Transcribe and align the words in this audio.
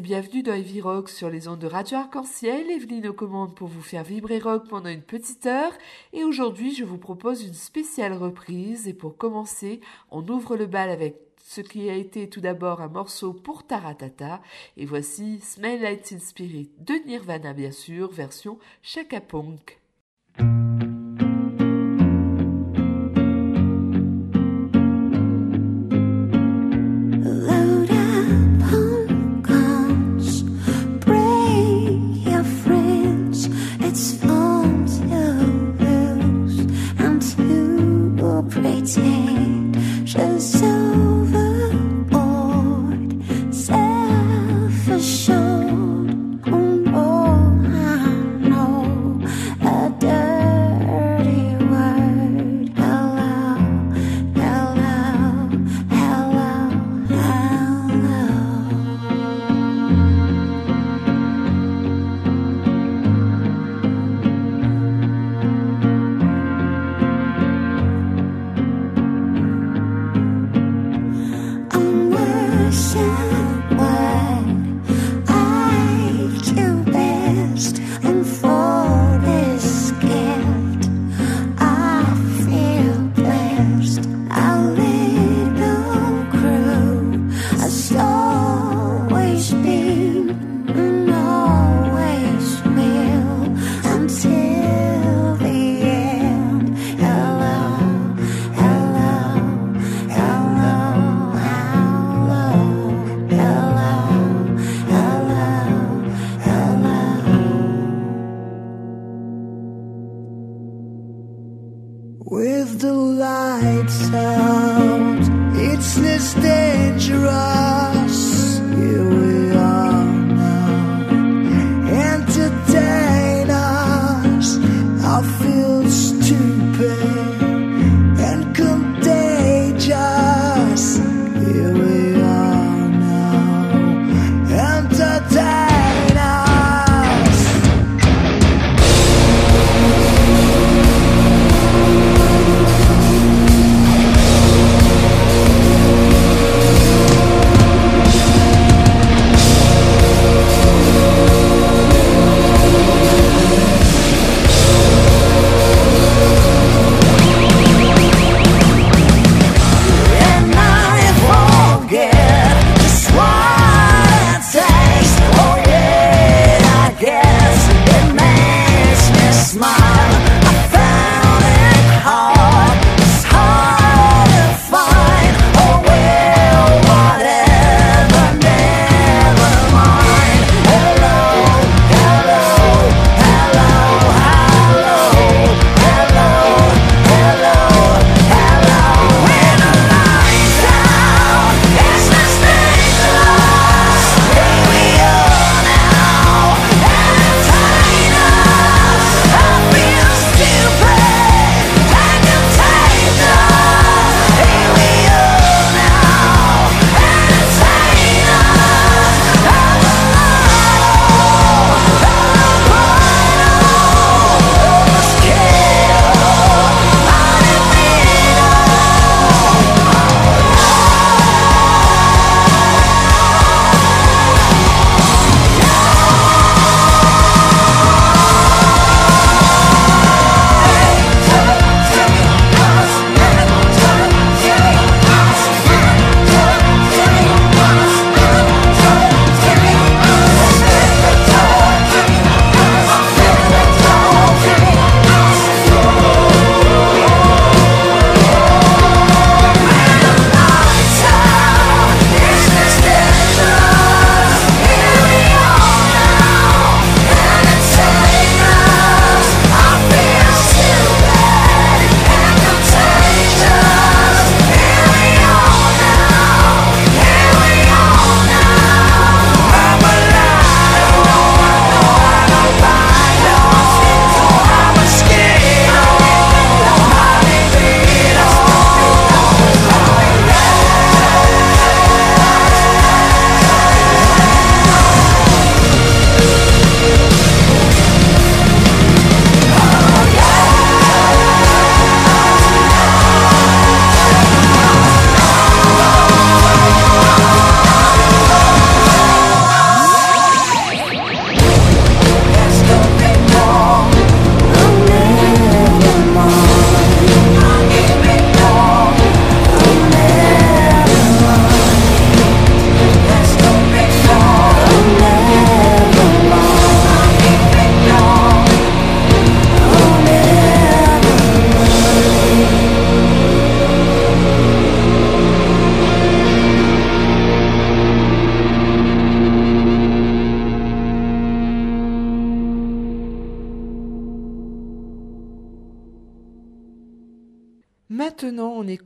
bienvenue 0.00 0.42
dans 0.42 0.54
Heavy 0.54 0.80
Rock 0.80 1.08
sur 1.08 1.30
les 1.30 1.46
ondes 1.46 1.60
de 1.60 1.66
Radio 1.66 1.98
Arc-en-Ciel. 1.98 2.70
Evelyne 2.70 3.06
aux 3.06 3.12
commandes 3.12 3.54
pour 3.54 3.68
vous 3.68 3.82
faire 3.82 4.02
vibrer 4.02 4.38
rock 4.38 4.66
pendant 4.68 4.88
une 4.88 5.02
petite 5.02 5.46
heure. 5.46 5.72
Et 6.12 6.24
aujourd'hui, 6.24 6.74
je 6.74 6.84
vous 6.84 6.98
propose 6.98 7.44
une 7.44 7.54
spéciale 7.54 8.12
reprise. 8.12 8.88
Et 8.88 8.94
pour 8.94 9.16
commencer, 9.16 9.80
on 10.10 10.26
ouvre 10.28 10.56
le 10.56 10.66
bal 10.66 10.90
avec 10.90 11.16
ce 11.38 11.60
qui 11.60 11.88
a 11.90 11.94
été 11.94 12.28
tout 12.28 12.40
d'abord 12.40 12.80
un 12.80 12.88
morceau 12.88 13.32
pour 13.32 13.66
Taratata. 13.66 14.40
Et 14.76 14.84
voici 14.84 15.38
Smell 15.40 15.82
Lights 15.82 16.12
in 16.12 16.18
Spirit 16.18 16.70
de 16.80 16.94
Nirvana, 17.06 17.52
bien 17.52 17.70
sûr, 17.70 18.10
version 18.10 18.58
Chaka 18.82 19.20
Punk. 19.20 19.83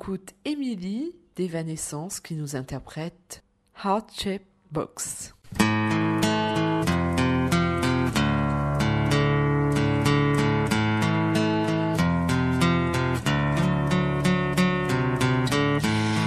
Écoute 0.08 0.32
Emily 0.46 1.14
d'Evanescence 1.36 2.20
qui 2.20 2.34
nous 2.34 2.56
interprète 2.56 3.44
Heart 3.84 4.10
Shape 4.18 4.46
Box. 4.72 5.34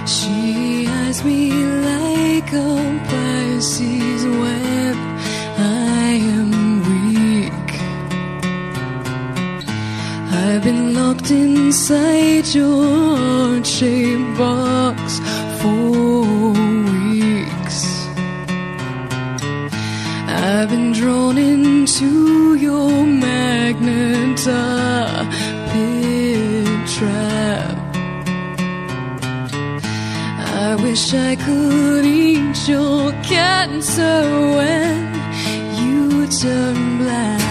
She 0.06 0.86
me 1.24 1.50
like 1.82 2.52
a 2.52 3.00
Pisces 3.08 4.26
I've 10.54 10.62
been 10.62 10.92
locked 10.92 11.30
inside 11.30 12.46
your 12.54 12.84
heart-shaped 13.16 14.36
box 14.36 15.18
for 15.62 16.52
weeks. 16.52 18.06
I've 20.28 20.68
been 20.68 20.92
drawn 20.92 21.38
into 21.38 22.54
your 22.56 23.06
magnet 23.06 24.44
pit 25.72 26.88
trap. 26.96 27.78
I 30.36 30.74
wish 30.82 31.14
I 31.14 31.34
could 31.36 32.04
eat 32.04 32.68
your 32.68 33.10
cancer 33.22 34.22
when 34.58 35.14
you 35.80 36.26
turn 36.26 36.98
black. 36.98 37.41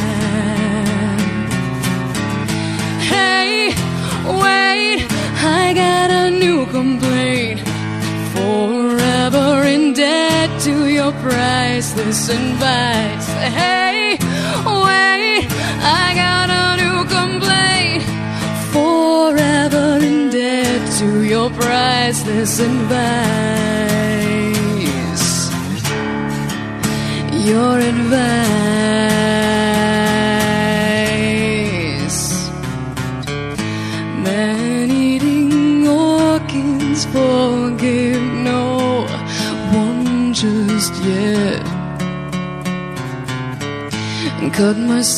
I 5.43 5.73
got 5.73 6.11
a 6.11 6.29
new 6.29 6.67
complaint. 6.67 7.59
Forever 8.35 9.63
in 9.65 9.93
debt 9.93 10.61
to 10.61 10.87
your 10.87 11.11
priceless 11.13 12.29
advice. 12.29 13.27
Hey, 13.57 14.17
wait, 14.65 15.47
I 16.03 16.13
got 16.23 16.49
a 16.63 16.67
new 16.83 16.99
complaint. 17.17 18.03
Forever 18.71 19.97
in 20.05 20.29
debt 20.29 20.81
to 20.99 21.23
your 21.23 21.49
priceless 21.49 22.59
advice. 22.59 23.01
Your 27.47 27.79
advice. 27.79 28.40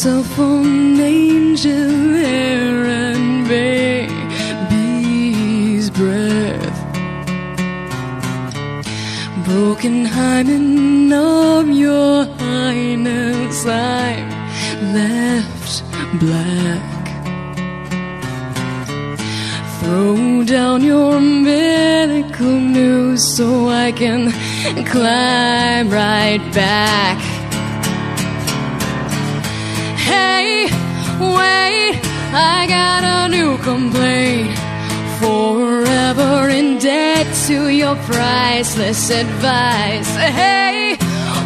Cut 0.03 0.15
myself 0.17 0.52
priceless 38.63 39.09
advice. 39.09 40.15
Hey, 40.15 40.95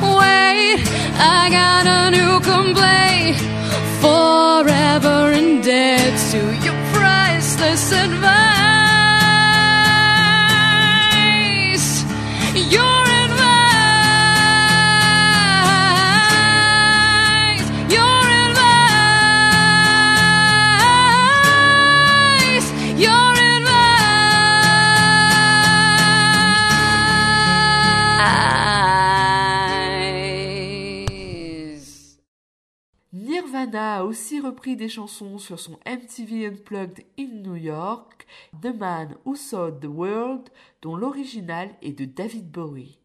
wait, 0.04 0.80
I 1.18 1.50
got 1.50 1.88
a 1.88 2.12
new 2.12 2.40
complaint. 2.42 3.38
Forever 4.02 5.32
in 5.32 5.62
debt 5.62 6.14
to 6.32 6.38
your 6.64 6.76
priceless 6.94 7.92
advice. 7.92 8.57
Repris 34.48 34.78
des 34.78 34.88
chansons 34.88 35.40
sur 35.40 35.60
son 35.60 35.78
MTV 35.86 36.48
Unplugged 36.48 37.04
in 37.20 37.42
New 37.44 37.58
York, 37.58 38.26
The 38.62 38.74
Man 38.74 39.16
Who 39.26 39.36
Sold 39.36 39.82
the 39.82 39.88
World, 39.88 40.50
dont 40.82 40.96
l'original 40.96 41.70
est 41.82 41.92
de 41.92 42.06
David 42.06 42.50
Bowie. 42.50 42.98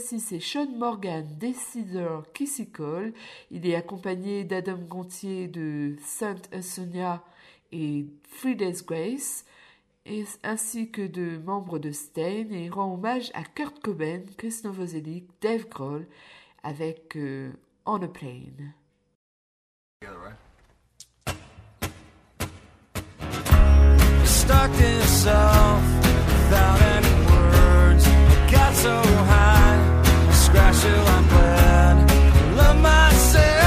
fois-ci, 0.00 0.20
c'est 0.20 0.40
Sean 0.40 0.66
Morgan 0.78 1.26
Decider 1.38 2.20
qui 2.32 2.46
s'y. 2.46 2.68
Il 3.50 3.66
est 3.66 3.74
accompagné 3.74 4.44
d'Adam 4.44 4.78
Gontier 4.78 5.46
de 5.46 5.96
Saint 6.02 6.36
Sonia 6.62 7.22
et 7.70 8.06
Free 8.28 8.56
Grace, 8.56 9.44
ainsi 10.42 10.90
que 10.90 11.06
de 11.06 11.36
membres 11.38 11.78
de 11.78 11.92
Stein, 11.92 12.50
et 12.50 12.64
il 12.64 12.70
rend 12.70 12.94
hommage 12.94 13.30
à 13.34 13.42
Kurt 13.42 13.78
Cobain, 13.80 14.22
Chris 14.38 14.60
Novoselic, 14.64 15.26
Dave 15.42 15.68
Grohl, 15.68 16.06
avec 16.62 17.16
euh, 17.16 17.52
On 17.84 18.00
a 18.00 18.08
Plane. 18.08 18.72
I'm 30.72 31.26
glad 31.28 32.10
I 32.10 32.54
Love 32.54 32.80
myself. 32.80 33.59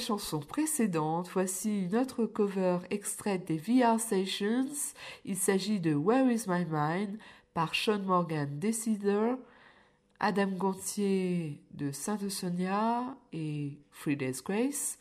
chansons 0.00 0.40
précédentes, 0.40 1.28
voici 1.32 1.82
une 1.84 1.96
autre 1.96 2.24
cover 2.24 2.78
extraite 2.90 3.46
des 3.46 3.58
VR 3.58 4.00
Sessions. 4.00 4.94
Il 5.24 5.36
s'agit 5.36 5.78
de 5.78 5.94
Where 5.94 6.30
Is 6.32 6.46
My 6.48 6.64
Mind 6.68 7.18
par 7.54 7.74
Sean 7.74 8.00
Morgan 8.00 8.58
Decider, 8.58 9.34
Adam 10.18 10.48
Gontier 10.52 11.60
de 11.72 11.92
Sainte 11.92 12.28
Sonia 12.30 13.14
et 13.32 13.78
Free 13.92 14.16
Days 14.16 14.40
Grace, 14.44 14.98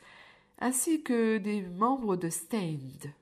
ainsi 0.60 1.02
que 1.02 1.38
des 1.38 1.62
membres 1.62 2.18
de 2.18 2.30
Stained. 2.30 3.14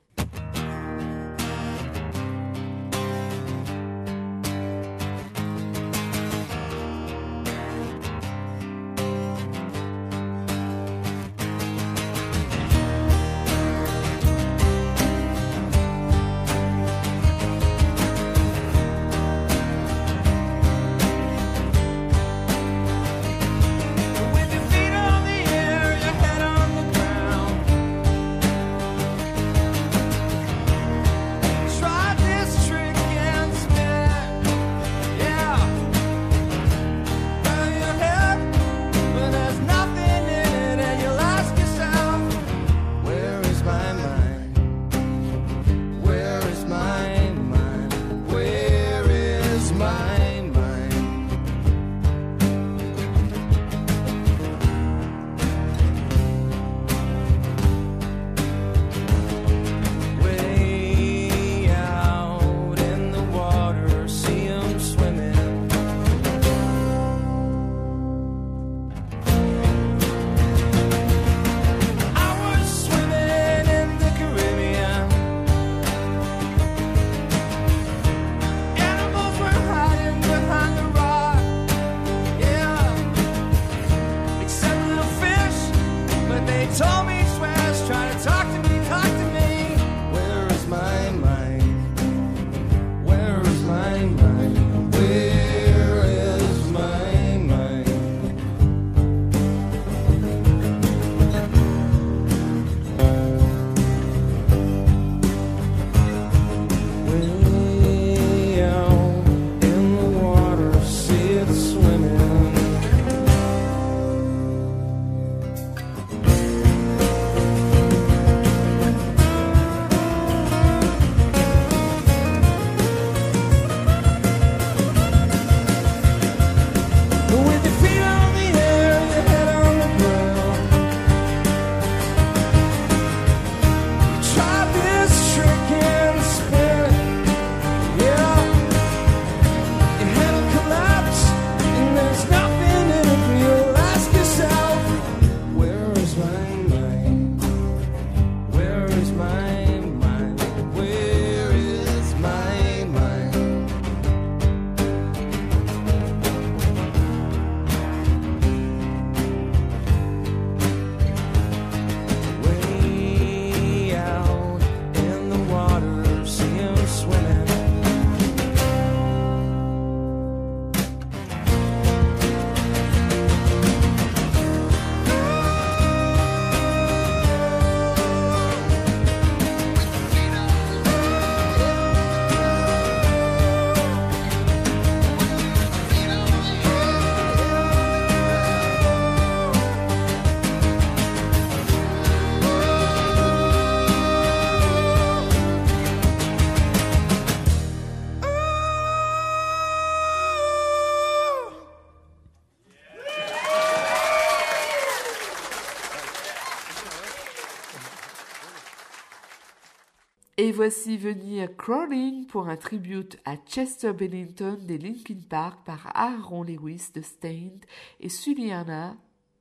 Voici 210.67 210.97
venir 210.97 211.55
Crawling 211.55 212.25
pour 212.25 212.49
un 212.49 212.57
tribute 212.57 213.17
à 213.23 213.37
Chester 213.37 213.93
Bennington 213.93 214.59
des 214.61 214.77
Linkin 214.77 215.19
Park 215.29 215.59
par 215.65 215.95
Aaron 215.95 216.43
Lewis 216.43 216.89
de 216.93 217.01
Stained 217.01 217.63
et 218.01 218.09
Suliana 218.09 218.97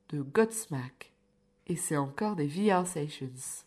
de 0.07 0.21
Godsmack. 0.21 1.11
Et 1.67 1.75
c'est 1.75 1.97
encore 1.97 2.37
des 2.37 2.47
VR 2.47 2.87
Sessions. 2.87 3.65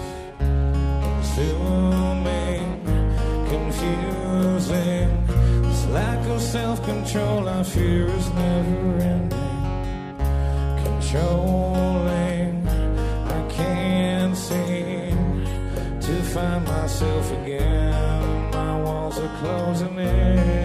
Consuming, 1.04 2.66
confusing. 3.50 5.10
This 5.64 5.86
lack 5.88 6.26
of 6.30 6.42
self 6.42 6.84
control 6.86 7.50
I 7.50 7.64
fear 7.64 8.08
is 8.08 8.30
never 8.30 8.98
ending. 9.14 10.16
Controlling, 10.86 12.66
I 13.38 13.42
can't 13.50 14.38
seem 14.38 15.46
to 16.00 16.14
find 16.34 16.64
myself 16.66 17.32
again. 17.44 18.52
My 18.52 18.82
walls 18.82 19.20
are 19.20 19.38
closing 19.40 20.00
in. 20.00 20.61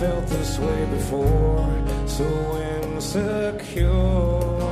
Felt 0.00 0.26
this 0.28 0.58
way 0.58 0.84
before, 0.86 1.68
so 2.06 2.24
insecure. 2.80 4.69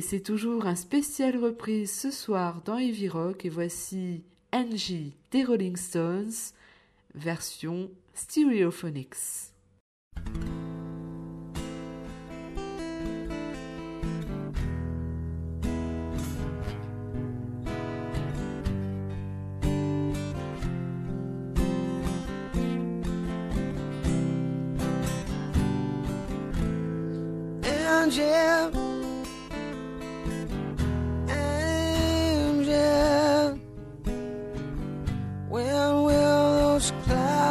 Et 0.00 0.02
c'est 0.02 0.20
toujours 0.20 0.64
un 0.64 0.76
spécial 0.76 1.36
reprise 1.36 1.92
ce 1.92 2.10
soir 2.10 2.62
dans 2.64 2.78
Heavy 2.78 3.10
Rock. 3.10 3.44
Et 3.44 3.50
voici 3.50 4.22
Angie 4.50 5.14
des 5.30 5.44
Rolling 5.44 5.76
Stones, 5.76 6.32
version 7.14 7.90
Stereophonics. 8.14 9.50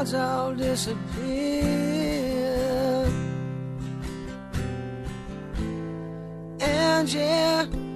Clouds 0.10 0.14
all 0.14 0.54
disappear? 0.54 1.70
Angel, 6.60 7.68
Angel, 7.70 7.89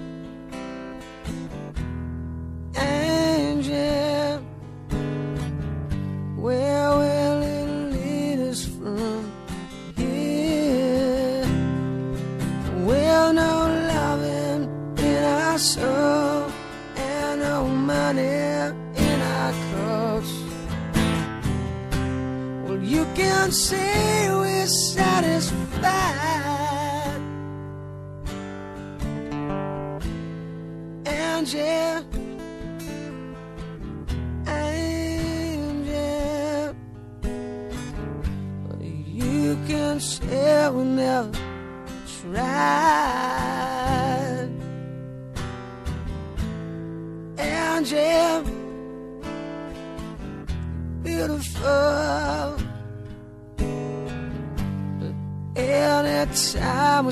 you 23.43 23.49
can 23.49 23.51
say 23.51 24.29
we're 24.31 24.67
satisfied. 24.67 26.52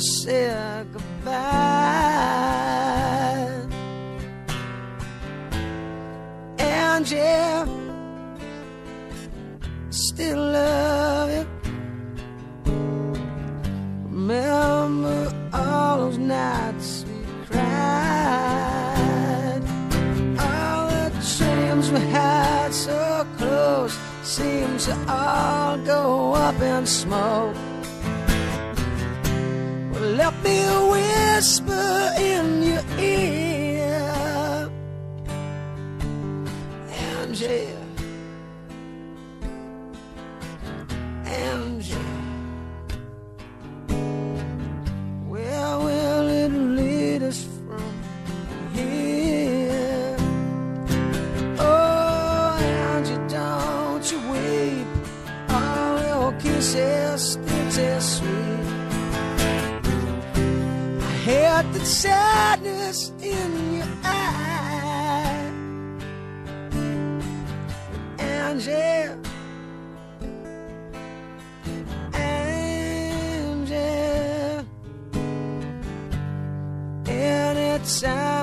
Say. 0.01 0.40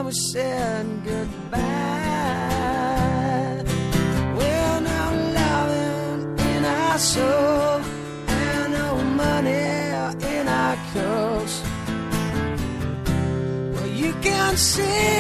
we 0.09 0.15
said 0.15 0.87
goodbye. 1.05 1.61
Well, 4.39 4.81
now 4.81 5.11
loving 5.39 6.39
in 6.49 6.65
our 6.65 6.99
soul 6.99 7.83
and 8.27 8.73
no 8.73 9.05
money 9.23 9.69
in 10.35 10.49
our 10.49 10.77
coats. 10.95 11.63
Well, 13.75 13.87
you 14.03 14.15
can 14.23 14.57
see. 14.57 15.18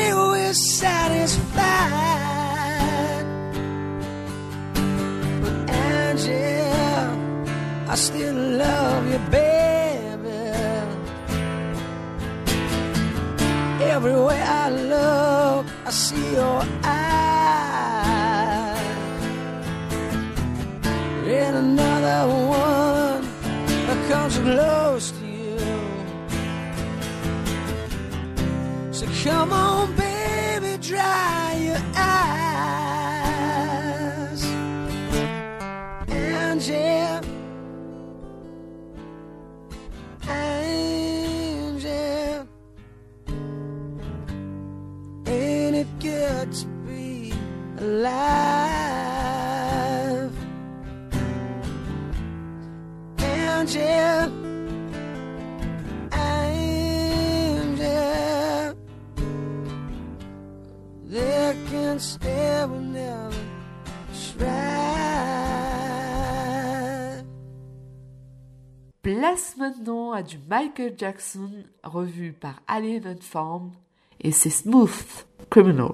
I 15.88 15.90
see 15.90 16.35
your 16.35 16.62
eyes. 16.85 17.79
In 21.24 21.55
another 21.55 22.29
one 22.29 23.22
that 23.87 24.11
comes 24.11 24.37
close 24.37 25.12
to 25.12 25.24
you. 25.24 25.59
So 28.92 29.07
come 29.24 29.53
on. 29.55 29.77
place 69.28 69.56
maintenant 69.58 70.12
à 70.12 70.22
du 70.22 70.38
Michael 70.48 70.94
Jackson 70.96 71.50
revu 71.82 72.32
par 72.32 72.62
Alien 72.66 73.06
and 73.06 73.20
Farm 73.20 73.72
et 74.22 74.32
c'est 74.32 74.48
Smooth 74.48 74.88
Criminal. 75.50 75.90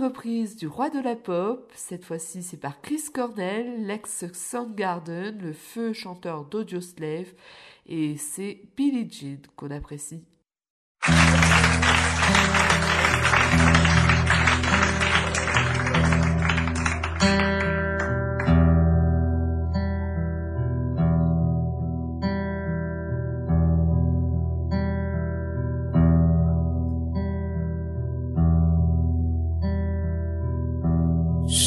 Reprise 0.00 0.56
du 0.56 0.66
roi 0.66 0.90
de 0.90 0.98
la 0.98 1.16
pop, 1.16 1.70
cette 1.74 2.04
fois-ci 2.04 2.42
c'est 2.42 2.56
par 2.56 2.80
Chris 2.80 3.02
Cornell, 3.12 3.86
l'ex-Soundgarden, 3.86 5.38
le 5.38 5.52
feu 5.52 5.92
chanteur 5.92 6.44
d'Audioslave, 6.44 7.32
et 7.86 8.16
c'est 8.16 8.62
Billie 8.76 9.10
Jean 9.10 9.42
qu'on 9.56 9.70
apprécie. 9.70 10.24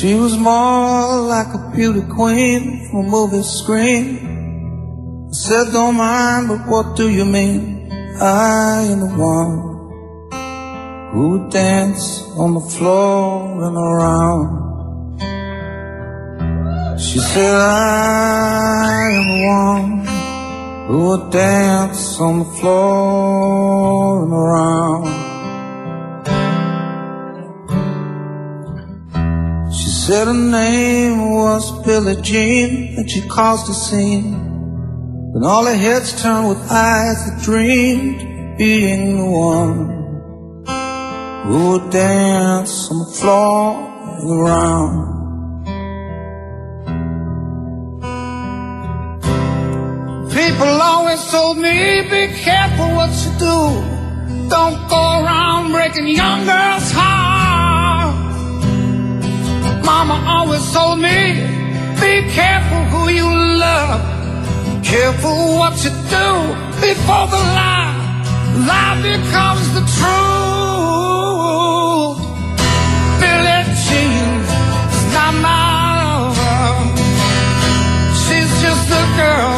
She 0.04 0.16
was 0.16 0.36
more 0.38 1.22
like 1.22 1.54
a 1.54 1.72
beauty 1.74 2.02
queen 2.02 2.90
from 2.90 3.06
a 3.06 3.10
movie 3.10 3.42
screen. 3.42 5.30
I 5.30 5.32
said, 5.32 5.72
don't 5.72 5.96
mind, 5.96 6.50
but 6.50 6.68
what 6.68 6.98
do 6.98 7.08
you 7.10 7.24
mean? 7.24 7.90
I 8.20 8.82
am 8.92 9.00
the 9.00 9.08
one 9.16 9.60
who 11.14 11.30
would 11.30 11.52
dance 11.52 12.22
on 12.36 12.54
the 12.54 12.60
floor 12.60 13.64
and 13.64 13.78
around. 13.78 14.60
She 17.00 17.20
said, 17.20 17.56
I 17.56 19.08
am 19.20 19.26
the 19.32 19.40
one 19.56 20.06
who 20.88 20.98
would 21.08 21.32
dance 21.32 22.20
on 22.20 22.40
the 22.40 22.46
floor 22.60 24.24
and 24.26 24.34
around. 24.34 25.23
Said 30.06 30.28
her 30.28 30.34
name 30.34 31.32
was 31.32 31.64
Billie 31.86 32.22
Jean, 32.22 32.98
and 32.98 33.10
she 33.10 33.22
caused 33.22 33.70
a 33.70 33.74
scene. 33.74 34.34
When 35.32 35.46
all 35.46 35.66
her 35.66 35.78
heads 35.78 36.22
turned 36.22 36.50
with 36.50 36.58
eyes 36.70 37.20
that 37.26 37.42
dreamed 37.42 38.20
of 38.22 38.58
being 38.58 39.18
the 39.18 39.26
one 39.26 39.78
who 41.46 41.70
would 41.70 41.90
dance 41.90 42.92
on 42.92 43.00
the 43.00 43.12
floor 43.18 43.64
and 44.20 44.30
around. 44.40 45.14
People 50.32 50.82
always 50.92 51.24
told 51.32 51.60
me, 51.60 52.02
be 52.12 52.28
careful 52.44 52.90
what 52.98 53.12
you 53.24 53.32
do. 53.40 54.50
Don't 54.50 54.80
go 54.90 55.02
around 55.24 55.72
breaking 55.72 56.10
young 56.10 56.44
girls' 56.44 56.92
hearts. 56.92 57.43
Mama 59.84 60.24
always 60.26 60.72
told 60.72 61.00
me, 61.00 61.42
be 62.00 62.22
careful 62.32 62.84
who 62.92 63.10
you 63.10 63.28
love. 63.60 64.02
Careful 64.84 65.58
what 65.58 65.74
you 65.84 65.92
do 66.10 66.30
before 66.80 67.28
the 67.28 67.42
lie, 67.58 67.94
lie 68.68 68.98
becomes 69.02 69.68
the 69.74 69.84
truth. 69.96 70.14
Billie 73.20 73.66
Jean 73.84 74.40
is 74.96 75.04
not 75.14 75.34
my 75.48 75.52
lover. 76.00 76.68
She's 78.24 78.52
just 78.62 78.88
a 78.90 79.06
girl. 79.20 79.56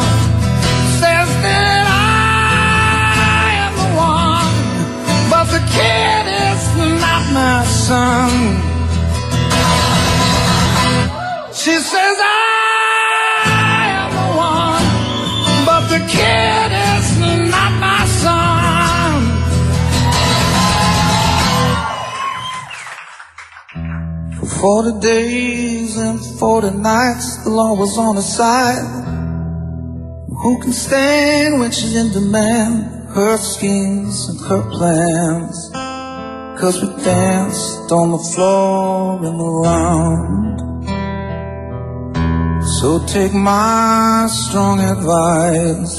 Says 1.00 1.30
that 1.44 1.84
I 1.86 3.46
am 3.64 3.72
the 3.82 3.88
one, 3.94 4.56
but 5.30 5.46
the 5.54 5.62
kid 5.76 6.24
is 6.50 6.62
not 7.00 7.22
my 7.32 7.64
son. 7.64 8.55
For 24.56 24.82
forty 24.82 25.00
days 25.00 25.96
and 25.98 26.18
forty 26.38 26.70
nights, 26.70 27.44
the 27.44 27.50
law 27.50 27.74
was 27.74 27.98
on 27.98 28.16
her 28.16 28.22
side. 28.22 29.04
Who 30.42 30.60
can 30.62 30.72
stand 30.72 31.60
when 31.60 31.70
she's 31.70 31.94
in 31.94 32.10
demand? 32.10 33.08
Her 33.10 33.36
schemes 33.36 34.28
and 34.30 34.40
her 34.48 34.62
plans. 34.70 35.70
Cause 36.58 36.80
we 36.82 36.88
danced 37.04 37.92
on 37.92 38.12
the 38.12 38.18
floor 38.18 39.24
and 39.26 39.40
around. 39.40 40.56
So 42.80 43.04
take 43.06 43.34
my 43.34 44.26
strong 44.30 44.80
advice. 44.80 45.98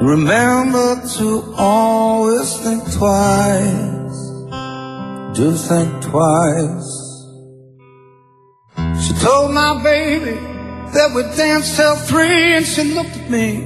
Remember 0.00 1.02
to 1.18 1.54
always 1.56 2.56
think 2.58 2.84
twice. 2.92 4.18
Do 5.36 5.56
think 5.56 6.02
twice. 6.02 6.97
She 9.08 9.14
told 9.14 9.52
my 9.52 9.82
baby 9.82 10.36
that 10.92 11.12
we 11.14 11.22
danced 11.34 11.76
till 11.76 11.96
three 11.96 12.56
and 12.56 12.66
she 12.66 12.84
looked 12.92 13.16
at 13.16 13.30
me. 13.30 13.64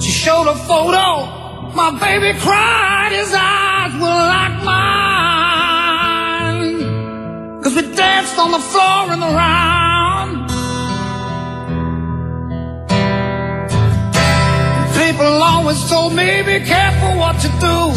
She 0.00 0.10
showed 0.10 0.48
a 0.48 0.56
photo. 0.56 1.70
My 1.72 1.96
baby 2.00 2.36
cried. 2.40 3.12
His 3.12 3.32
eyes 3.32 3.92
were 3.94 4.24
like 4.34 4.64
mine. 4.64 5.22
Cause 7.62 7.76
we 7.76 7.82
danced 7.94 8.36
on 8.36 8.50
the 8.50 8.58
floor 8.58 9.12
and 9.14 9.22
around. 9.22 10.48
People 14.98 15.42
always 15.44 15.88
told 15.88 16.12
me, 16.12 16.42
be 16.42 16.58
careful 16.66 17.16
what 17.18 17.36
you 17.44 17.50
do. 17.60 17.94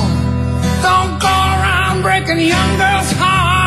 Don't 0.85 1.17
go 1.19 1.33
around 1.55 2.03
breaking 2.03 2.41
young 2.41 2.77
girls' 2.77 3.11
hearts. 3.13 3.66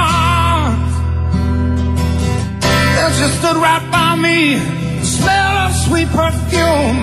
She 3.09 3.29
stood 3.39 3.57
right 3.57 3.87
by 3.91 4.15
me, 4.17 4.57
the 5.01 5.05
smell 5.05 5.57
of 5.67 5.73
sweet 5.75 6.09
perfume. 6.09 7.03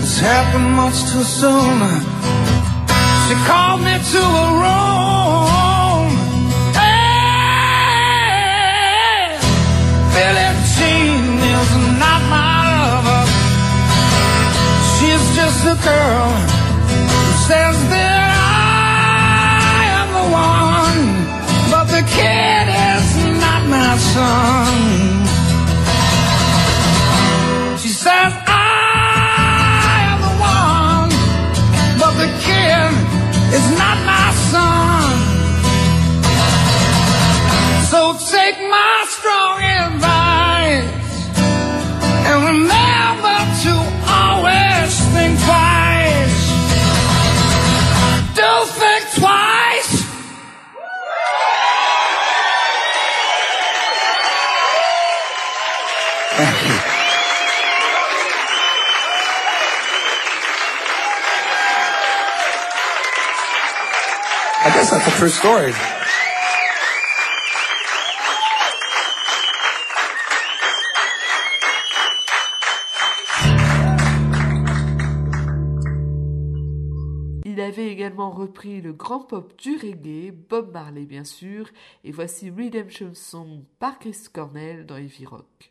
This 0.00 0.18
happened 0.20 0.72
much 0.74 0.98
too 1.10 1.24
soon. 1.24 1.80
She 3.26 3.34
called 3.48 3.80
me 3.80 3.94
to 4.12 4.22
a 4.44 4.46
room. 4.64 6.08
Hey, 6.80 8.10
Billie 10.14 10.54
Jean 10.76 11.24
is 11.56 11.70
not 12.02 12.20
my 12.36 12.60
lover. 12.80 13.24
She's 14.96 15.24
just 15.36 15.60
a 15.64 15.76
girl 15.90 16.28
who 17.10 17.32
says 17.48 17.76
that 17.92 18.30
I 19.68 19.80
am 19.98 20.08
the 20.18 20.26
one, 20.48 21.02
but 21.72 21.86
the 21.96 22.02
kid 22.16 22.66
is 22.92 23.06
not 23.44 23.60
my 23.68 23.92
son. 24.14 24.89
Il 77.44 77.60
avait 77.60 77.88
également 77.88 78.30
repris 78.30 78.80
le 78.80 78.94
grand 78.94 79.20
pop 79.20 79.52
du 79.60 79.76
reggae, 79.76 80.32
Bob 80.32 80.72
Marley 80.72 81.04
bien 81.04 81.24
sûr, 81.24 81.68
et 82.02 82.12
voici 82.12 82.48
Redemption 82.48 83.10
Song 83.12 83.64
par 83.78 83.98
Chris 83.98 84.16
Cornell 84.32 84.86
dans 84.86 84.96
Heavy 84.96 85.26
Rock. 85.26 85.69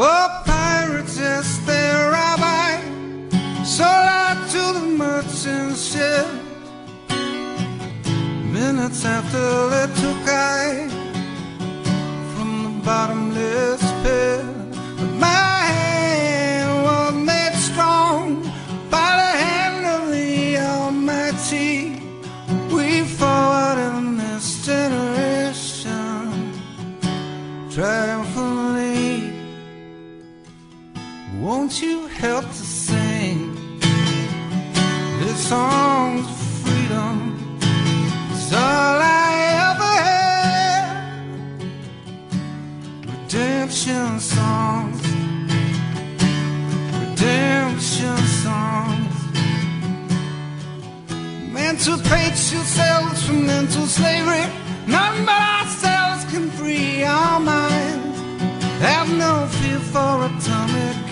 Oh, 0.00 0.42
pirates, 0.46 1.18
yes, 1.18 1.58
they're 1.66 2.12
rabbi, 2.12 2.78
sold 3.64 3.88
out 3.88 4.48
to 4.52 4.78
the 4.78 4.86
merchant 4.96 5.76
ship. 5.76 6.28
Minutes 8.44 9.04
after 9.04 9.68
they 9.70 9.86
took 10.00 10.22
I 10.28 10.88
from 12.32 12.50
the 12.62 12.84
bottomless 12.84 13.82
pit, 14.04 14.44
but 14.98 15.12
my 15.18 15.56
hand 15.72 16.84
was 16.84 17.14
made 17.14 17.56
strong 17.56 18.42
by 18.88 19.10
the 19.22 19.32
hand 19.44 19.84
of 19.84 20.12
the 20.12 20.58
Almighty. 20.58 22.00
We 22.72 23.02
forward 23.02 23.78
in 23.90 24.16
this 24.16 24.64
generation 24.64 26.52
triumphantly. 27.68 28.17
Won't 31.68 31.82
you 31.82 32.06
help 32.06 32.46
to 32.46 32.64
sing 32.88 33.54
this 35.20 35.48
song's 35.48 36.26
freedom? 36.62 37.58
It's 38.30 38.50
all 38.54 38.98
I 39.02 39.30
ever 39.68 39.94
had. 40.08 40.96
Redemption 43.04 44.18
songs, 44.18 45.02
redemption 47.00 48.16
songs. 48.44 49.16
Emancipate 51.50 52.38
yourselves 52.50 53.26
from 53.26 53.44
mental 53.44 53.84
slavery. 53.84 54.46
None 54.86 55.26
but 55.26 55.42
ourselves 55.60 56.24
can 56.32 56.50
free 56.52 57.04
our 57.04 57.38
minds. 57.38 58.18
Have 58.80 59.10
no 59.18 59.46
fear 59.58 59.80
for 59.80 60.24
atomic 60.24 61.07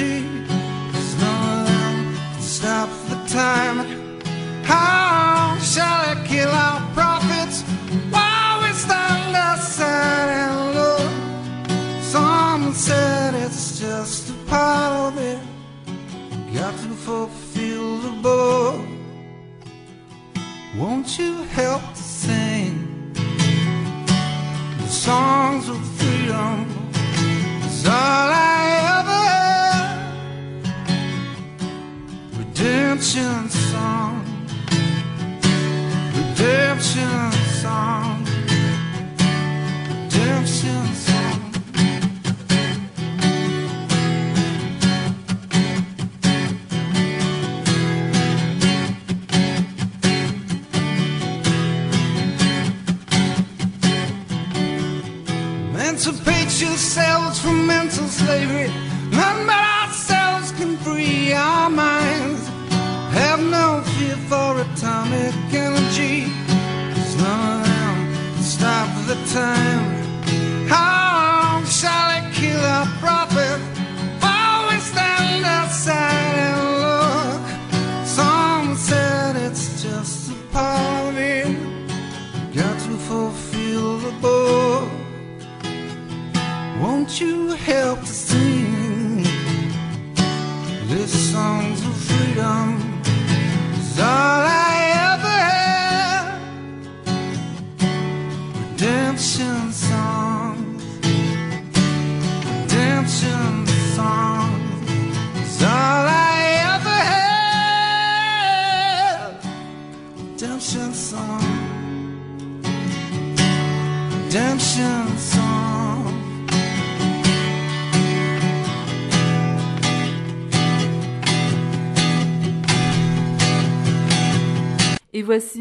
Cause 0.00 1.14
none 1.20 1.60
of 1.60 1.66
them 1.66 2.14
can 2.14 2.40
stop 2.40 2.88
the 3.10 3.16
time. 3.28 3.78
How 4.64 5.58
shall 5.58 6.00
I 6.12 6.26
kill 6.26 6.48
our 6.48 6.80
prophets 6.94 7.60
while 8.08 8.62
we 8.62 8.72
stand 8.72 9.36
aside 9.36 10.30
and 10.44 10.74
look? 10.74 12.02
Someone 12.02 12.72
said 12.72 13.34
it's 13.34 13.78
just 13.78 14.30
a 14.30 14.34
part 14.48 15.12
of 15.12 15.18
it. 15.18 15.38
Got 16.54 16.72
to 16.78 16.88
fulfill 17.06 17.98
the 17.98 18.22
book. 18.22 18.80
Won't 20.78 21.18
you 21.18 21.42
help 21.58 21.82
to 21.92 22.02
sing 22.02 23.12
the 24.78 24.88
songs 24.88 25.68
of 25.68 25.78
freedom? 25.98 26.64
It's 27.64 27.84
all 27.84 28.30
I 28.32 28.59
Redemption 33.00 33.48
song, 33.48 34.26
redemption 36.14 37.32
song, 37.62 38.26
redemption 40.04 40.84
song. 40.94 41.40
Emancipate 55.70 56.60
yourselves 56.60 57.40
from 57.40 57.66
mental 57.66 58.06
slavery. 58.08 58.70
None 59.10 59.46
but 59.46 59.56
ourselves 59.56 60.52
can 60.52 60.76
free 60.76 61.32
our 61.32 61.70
minds. 61.70 62.49
Have 63.12 63.40
no 63.40 63.82
fear 63.92 64.16
for 64.28 64.60
atomic 64.60 65.34
energy. 65.52 66.24
Them 67.16 67.64
can 68.14 68.42
stop 68.42 68.88
the 69.06 69.16
time. 69.32 69.84
How 70.68 71.62
shall 71.64 72.08
it 72.18 72.32
kill 72.34 72.60
our 72.60 72.86
prophet? 72.98 73.60
Stand 74.80 75.44
aside 75.44 76.36
and 76.48 76.60
look. 76.86 78.06
Some 78.06 78.74
said 78.74 79.36
it's 79.36 79.82
just 79.82 80.30
a. 80.54 81.44
Got 82.54 82.78
to 82.80 82.96
fulfill 83.08 83.98
the 83.98 84.12
book. 84.20 84.90
Won't 86.80 87.20
you 87.20 87.48
help 87.48 88.00
to 88.00 88.06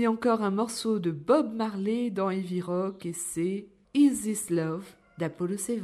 encore 0.09 0.41
un 0.41 0.49
morceau 0.49 0.97
de 0.97 1.11
Bob 1.11 1.53
Marley 1.53 2.09
dans 2.09 2.31
Heavy 2.31 2.61
Rock 2.61 3.05
et 3.05 3.13
c'est 3.13 3.67
Is 3.93 4.23
This 4.23 4.49
Love 4.49 4.83
d'Apollo 5.19 5.55
7. 5.55 5.83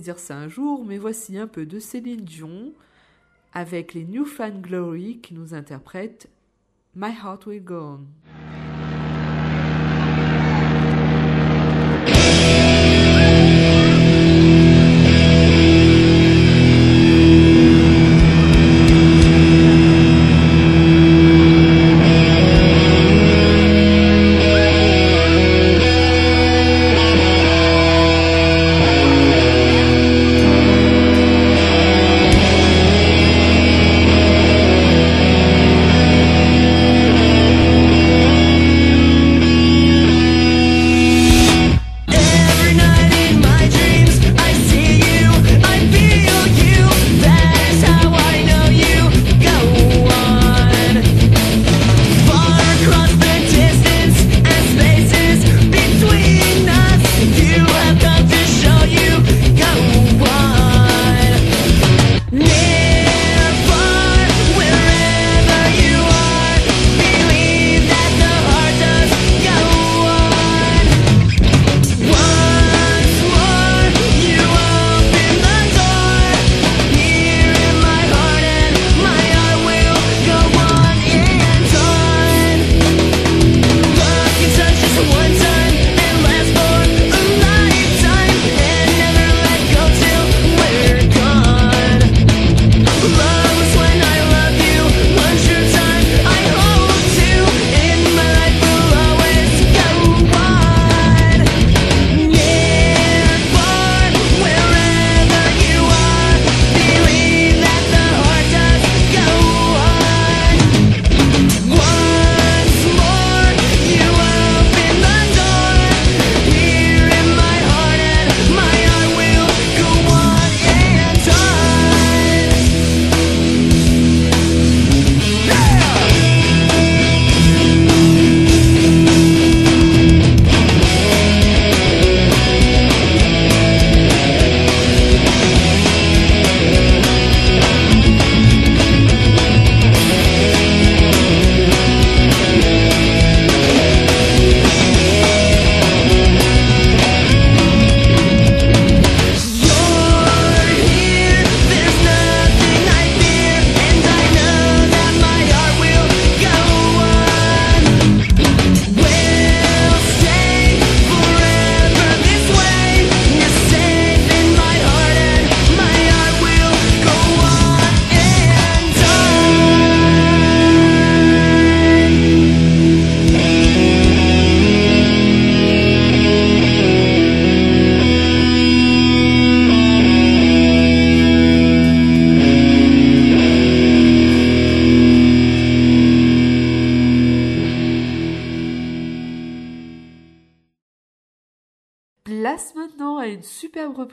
dire 0.00 0.18
ça 0.18 0.36
un 0.36 0.48
jour, 0.48 0.84
mais 0.84 0.98
voici 0.98 1.38
un 1.38 1.46
peu 1.46 1.66
de 1.66 1.78
Céline 1.78 2.24
Dion 2.24 2.72
avec 3.52 3.94
les 3.94 4.04
Newfound 4.04 4.60
Glory 4.60 5.18
qui 5.20 5.34
nous 5.34 5.54
interprètent 5.54 6.28
My 6.94 7.10
Heart 7.10 7.46
Will 7.46 7.64
Go 7.64 7.74
On. 7.74 8.00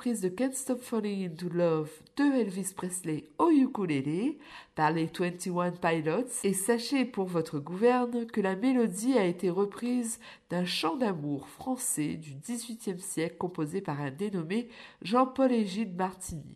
reprise 0.08 0.22
de 0.22 0.30
Can't 0.30 0.54
Stop 0.54 0.82
Falling 0.82 1.26
into 1.26 1.50
Love 1.50 1.90
de 2.16 2.24
Elvis 2.24 2.72
Presley 2.74 3.26
au 3.40 3.50
ukulélé 3.50 4.38
par 4.74 4.92
les 4.92 5.06
21 5.06 5.72
Pilots 5.72 6.30
et 6.46 6.54
sachez 6.54 7.04
pour 7.04 7.26
votre 7.26 7.60
gouverne 7.60 8.26
que 8.26 8.40
la 8.40 8.56
mélodie 8.56 9.18
a 9.18 9.26
été 9.26 9.50
reprise 9.50 10.20
d'un 10.50 10.64
chant 10.64 10.96
d'amour 10.96 11.50
français 11.50 12.14
du 12.14 12.36
XVIIIe 12.36 13.02
siècle 13.02 13.36
composé 13.38 13.82
par 13.82 14.00
un 14.00 14.12
dénommé 14.12 14.70
Jean-Paul 15.02 15.52
Égide 15.52 15.98
Martini. 15.98 16.56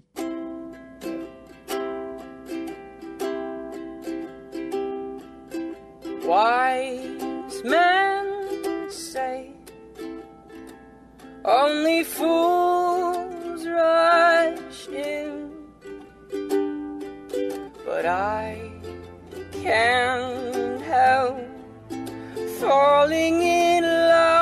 Wise 6.25 7.63
men 7.65 8.89
say 8.89 9.51
only 11.43 12.05
fools 12.05 13.40
rushed 13.71 14.89
in, 14.89 15.51
but 17.85 18.05
I 18.05 18.71
can't 19.51 20.81
help 20.81 21.37
falling 22.59 23.41
in 23.41 23.83
love. 23.83 24.40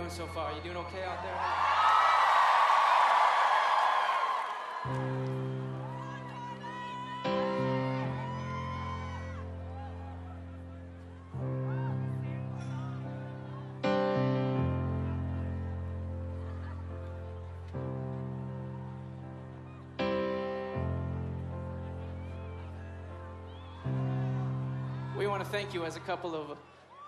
Doing 0.00 0.10
so 0.10 0.26
far? 0.28 0.50
You 0.54 0.62
doing 0.62 0.76
okay 0.78 1.02
out 1.04 1.22
there? 1.22 1.36
We 25.18 25.26
want 25.26 25.44
to 25.44 25.50
thank 25.50 25.74
you 25.74 25.84
as 25.84 25.96
a 25.96 26.00
couple 26.00 26.34
of 26.34 26.56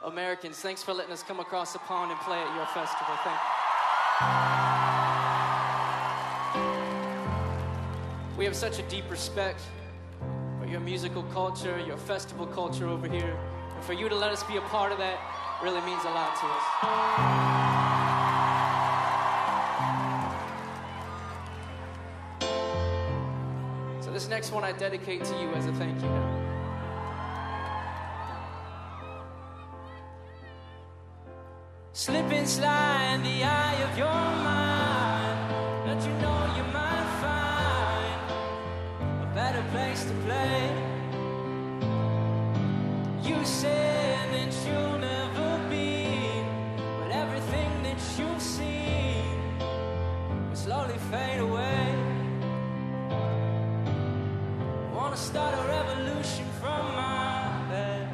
Americans. 0.05 0.59
Thanks 0.59 0.83
for 0.83 0.93
letting 0.93 1.13
us 1.13 1.23
come 1.23 1.41
across 1.41 1.73
the 1.73 1.79
pond 1.81 2.11
and 2.11 2.21
play 2.21 2.39
at 2.39 2.55
your 2.57 2.67
festival. 2.67 3.15
Thank 3.25 3.41
you. 3.41 3.63
We 8.37 8.45
have 8.45 8.57
such 8.57 8.79
a 8.79 8.83
deep 8.83 9.09
respect 9.11 9.61
for 10.59 10.67
your 10.67 10.81
musical 10.81 11.23
culture, 11.25 11.79
your 11.87 11.97
festival 11.97 12.47
culture 12.47 12.89
over 12.89 13.09
here. 13.09 13.39
And 13.75 13.85
for 13.85 13.93
you 13.93 14.09
to 14.09 14.15
let 14.15 14.33
us 14.33 14.43
be 14.45 14.57
a 14.57 14.61
part 14.63 14.91
of 14.91 14.99
that 14.99 15.21
really 15.63 15.81
means 15.83 16.03
a 16.05 16.11
lot 16.11 16.35
to 16.41 16.47
us. 16.47 16.63
So 24.05 24.11
this 24.11 24.29
next 24.29 24.51
one 24.51 24.65
I 24.65 24.73
dedicate 24.73 25.25
to 25.25 25.41
you 25.41 25.53
as 25.53 25.67
a 25.67 25.73
thank 25.75 26.03
you 26.03 26.52
Slip 32.05 32.33
and 32.33 32.49
slide 32.49 33.15
in 33.15 33.23
the 33.23 33.45
eye 33.45 33.81
of 33.87 33.97
your 33.97 34.23
mind. 34.51 35.39
Let 35.87 36.05
you 36.05 36.13
know 36.15 36.39
you 36.57 36.65
might 36.73 37.09
find 37.23 38.21
a 39.23 39.33
better 39.37 39.63
place 39.71 40.03
to 40.03 40.15
play. 40.27 40.63
You 43.23 43.45
said 43.45 44.33
that 44.35 44.53
you'll 44.67 44.99
never 44.99 45.51
be, 45.71 46.19
but 46.99 47.13
everything 47.13 47.71
that 47.85 48.01
you've 48.19 48.43
seen 48.43 49.39
will 50.49 50.57
slowly 50.57 50.99
fade 51.09 51.39
away. 51.39 51.87
Wanna 54.93 55.17
start 55.17 55.55
a 55.55 55.63
revolution 55.69 56.47
from 56.61 56.83
my 56.97 57.65
bed. 57.71 58.09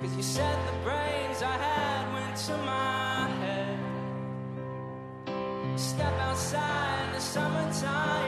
Cause 0.00 0.14
you 0.16 0.22
said 0.22 0.56
the 0.68 0.78
brains 0.84 1.42
I 1.42 1.56
had 1.58 1.93
to 2.46 2.56
my 2.58 3.26
head. 3.40 3.78
Step 5.76 6.12
outside, 6.20 7.06
in 7.06 7.12
the 7.14 7.20
summertime's 7.20 8.23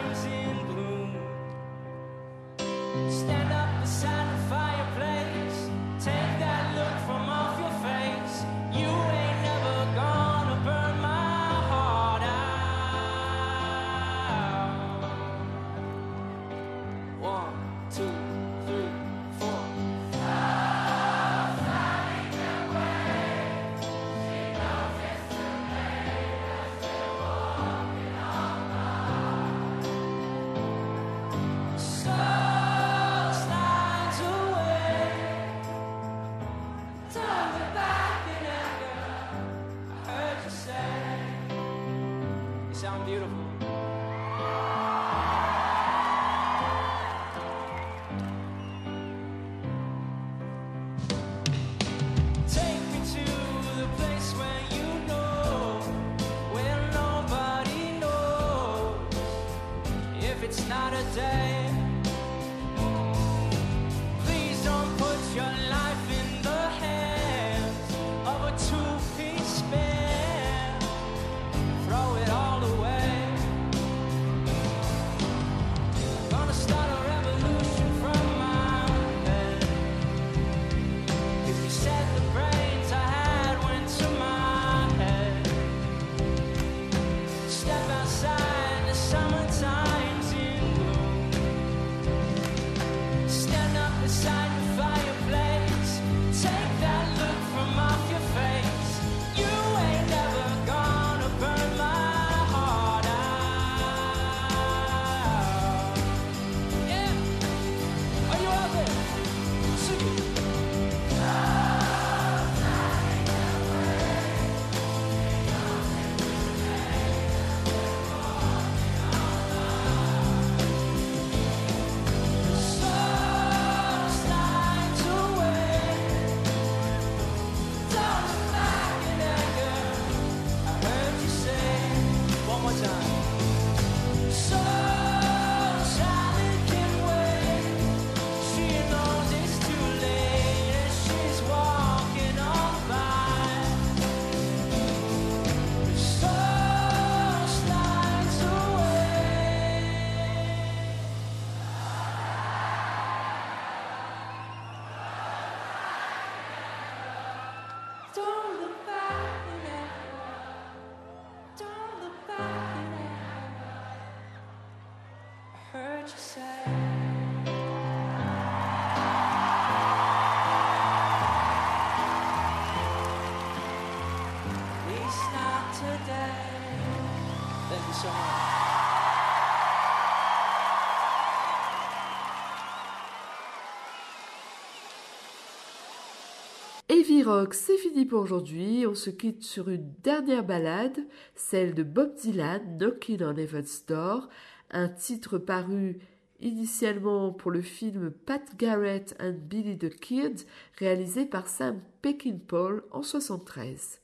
Heavy 186.89 187.22
Rock, 187.22 187.55
c'est 187.55 187.76
fini 187.76 188.05
pour 188.07 188.22
aujourd'hui. 188.22 188.87
On 188.87 188.95
se 188.95 189.11
quitte 189.11 189.43
sur 189.43 189.68
une 189.68 189.93
dernière 190.03 190.45
balade, 190.45 190.99
celle 191.34 191.74
de 191.74 191.82
Bob 191.82 192.14
Dylan, 192.14 192.78
Knocking 192.78 193.22
on 193.22 193.37
Heaven's 193.37 193.84
Door, 193.87 194.28
un 194.70 194.89
titre 194.89 195.39
paru 195.39 195.99
initialement 196.41 197.32
pour 197.32 197.51
le 197.51 197.62
film 197.62 198.11
Pat 198.11 198.43
Garrett 198.57 199.16
and 199.20 199.34
Billy 199.49 199.78
the 199.78 199.91
Kid, 199.91 200.41
réalisé 200.78 201.26
par 201.26 201.49
Sam 201.49 201.80
Peckinpah 202.03 202.82
en 202.91 203.03
73. 203.03 204.01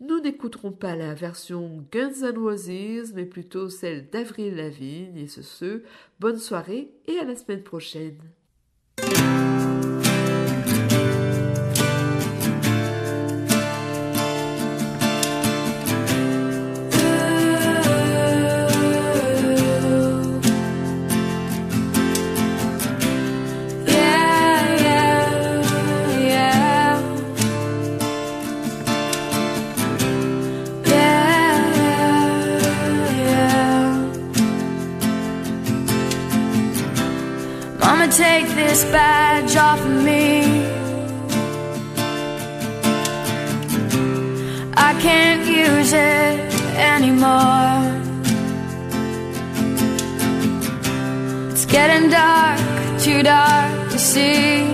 Nous 0.00 0.20
n'écouterons 0.20 0.70
pas 0.70 0.94
la 0.94 1.12
version 1.12 1.84
Guns 1.90 2.22
N' 2.22 2.38
Roses, 2.38 3.12
mais 3.14 3.24
plutôt 3.24 3.68
celle 3.68 4.08
d'Avril 4.08 4.54
Lavigne, 4.54 5.16
et 5.16 5.26
ce 5.26 5.42
ce, 5.42 5.82
bonne 6.20 6.38
soirée 6.38 6.92
et 7.08 7.18
à 7.18 7.24
la 7.24 7.34
semaine 7.34 7.64
prochaine. 7.64 8.18
Take 38.18 38.48
this 38.48 38.82
badge 38.86 39.54
off 39.54 39.80
of 39.80 40.02
me. 40.02 40.42
I 44.88 44.90
can't 45.06 45.46
use 45.46 45.92
it 45.92 46.34
anymore. 46.94 47.78
It's 51.52 51.66
getting 51.66 52.10
dark, 52.10 52.58
too 53.04 53.22
dark 53.22 53.90
to 53.92 53.98
see. 54.00 54.66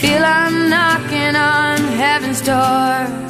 Feel 0.00 0.24
I'm 0.24 0.70
knocking 0.70 1.34
on 1.34 1.76
heaven's 2.02 2.40
door. 2.42 3.29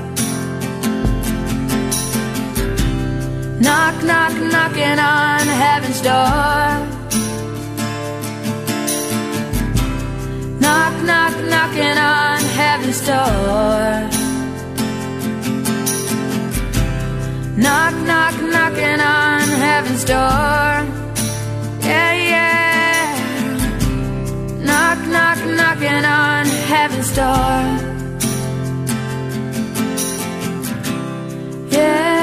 Knock, 3.61 3.95
knock, 4.03 4.33
knocking 4.53 4.99
on 4.99 5.41
heaven's 5.63 6.01
door. 6.01 6.65
Knock, 10.59 10.95
knock, 11.09 11.33
knocking 11.53 11.97
on 11.97 12.39
heaven's 12.59 13.01
door. 13.05 14.09
Knock, 17.65 17.93
knock, 18.09 18.35
knocking 18.55 18.99
on 18.99 19.41
heaven's 19.65 20.03
door. 20.05 20.71
Yeah, 21.87 22.13
yeah. 22.33 23.01
Knock, 24.67 24.99
knock, 25.15 25.39
knocking 25.59 26.05
on 26.05 26.45
heaven's 26.71 27.11
door. 27.15 27.61
Yeah, 31.69 32.20